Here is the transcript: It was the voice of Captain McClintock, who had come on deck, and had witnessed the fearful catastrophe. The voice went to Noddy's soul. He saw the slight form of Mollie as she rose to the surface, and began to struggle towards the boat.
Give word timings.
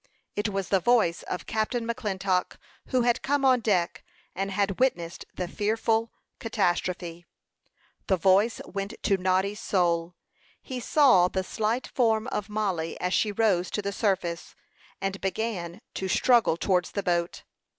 It 0.35 0.49
was 0.49 0.69
the 0.69 0.79
voice 0.79 1.21
of 1.21 1.45
Captain 1.45 1.87
McClintock, 1.87 2.55
who 2.87 3.03
had 3.03 3.21
come 3.21 3.45
on 3.45 3.59
deck, 3.59 4.03
and 4.33 4.49
had 4.49 4.79
witnessed 4.79 5.25
the 5.35 5.47
fearful 5.47 6.11
catastrophe. 6.39 7.27
The 8.07 8.17
voice 8.17 8.59
went 8.65 8.95
to 9.03 9.17
Noddy's 9.17 9.59
soul. 9.59 10.15
He 10.59 10.79
saw 10.79 11.27
the 11.27 11.43
slight 11.43 11.85
form 11.85 12.25
of 12.29 12.49
Mollie 12.49 12.99
as 12.99 13.13
she 13.13 13.31
rose 13.31 13.69
to 13.69 13.83
the 13.83 13.91
surface, 13.93 14.55
and 14.99 15.21
began 15.21 15.81
to 15.93 16.07
struggle 16.07 16.57
towards 16.57 16.93
the 16.93 17.03
boat. 17.03 17.43